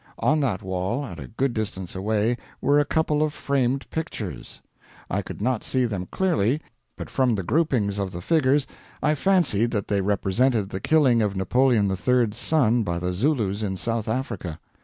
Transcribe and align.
On 0.17 0.39
that 0.39 0.63
wall, 0.63 1.05
at 1.05 1.19
a 1.19 1.27
good 1.27 1.53
distance 1.53 1.93
away, 1.93 2.35
were 2.59 2.79
a 2.79 2.85
couple 2.85 3.21
of 3.21 3.33
framed 3.35 3.87
pictures. 3.91 4.59
I 5.11 5.21
could 5.21 5.43
not 5.43 5.63
see 5.63 5.85
them 5.85 6.07
clearly, 6.09 6.59
but 6.97 7.07
from 7.07 7.35
the 7.35 7.43
groupings 7.43 7.99
of 7.99 8.11
the 8.11 8.19
figures 8.19 8.65
I 9.03 9.13
fancied 9.13 9.69
that 9.69 9.89
they 9.89 10.01
represented 10.01 10.69
the 10.69 10.79
killing 10.81 11.21
of 11.21 11.35
Napoleon 11.35 11.85
III's 11.91 12.35
son 12.35 12.81
by 12.81 12.97
the 12.97 13.13
Zulus 13.13 13.61
in 13.61 13.77
South 13.77 14.07
Africa. 14.07 14.59